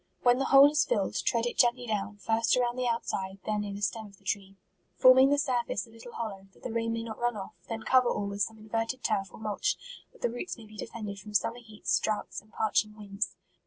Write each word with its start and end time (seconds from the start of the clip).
When 0.23 0.39
the 0.39 0.45
hole 0.45 0.71
is 0.71 0.83
filled, 0.83 1.23
tread 1.23 1.45
it 1.45 1.59
gently 1.59 1.85
down, 1.85 2.17
first 2.17 2.57
around 2.57 2.75
the 2.75 2.87
outside, 2.87 3.37
then 3.45 3.61
near 3.61 3.75
the 3.75 3.83
stem 3.83 4.07
of 4.07 4.17
the 4.17 4.23
tree, 4.23 4.55
forming 4.95 5.29
the 5.29 5.37
surface 5.37 5.85
a 5.85 5.91
little 5.91 6.13
hollow, 6.13 6.47
that 6.55 6.63
the 6.63 6.71
rain 6.71 6.91
may 6.93 7.03
not 7.03 7.19
run 7.19 7.37
off; 7.37 7.53
then 7.69 7.83
cover 7.83 8.09
all 8.09 8.25
with 8.25 8.41
some 8.41 8.57
inverted 8.57 9.03
turf 9.03 9.31
or 9.31 9.37
mulch, 9.39 9.77
that 10.11 10.23
the 10.23 10.31
roots 10.31 10.57
may 10.57 10.65
be 10.65 10.75
defended 10.75 11.19
from 11.19 11.35
summer 11.35 11.59
heats, 11.59 11.99
droughts, 11.99 12.41
and 12.41 12.51
parching 12.51 12.97
winds. 12.97 13.35